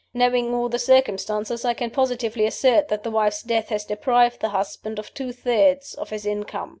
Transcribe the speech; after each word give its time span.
Knowing 0.15 0.51
all 0.55 0.67
the 0.67 0.79
circumstances, 0.79 1.63
I 1.63 1.75
can 1.75 1.91
positively 1.91 2.47
assert 2.47 2.87
that 2.87 3.03
the 3.03 3.11
wife's 3.11 3.43
death 3.43 3.69
has 3.69 3.85
deprived 3.85 4.39
the 4.39 4.49
husband 4.49 4.97
of 4.97 5.13
two 5.13 5.31
thirds 5.31 5.93
of 5.93 6.09
his 6.09 6.25
income. 6.25 6.69